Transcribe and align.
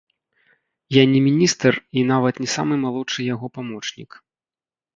Я 0.89 1.03
не 1.11 1.21
міністр 1.27 1.71
і 1.91 2.07
нават 2.13 2.41
не 2.47 2.51
самы 2.55 2.81
малодшы 2.89 3.29
яго 3.33 3.47
памочнік. 3.59 4.21